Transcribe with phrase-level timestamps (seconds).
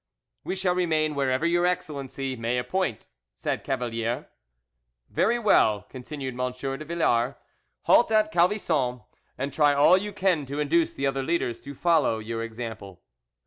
[0.43, 3.05] "We shall remain wherever your excellency may appoint,"
[3.35, 4.29] said Cavalier.
[5.11, 6.51] "Very well," continued M.
[6.53, 7.35] de Villars;
[7.83, 9.01] "halt at Calvisson,
[9.37, 13.03] and try all you can to induce the other leaders to follow your example."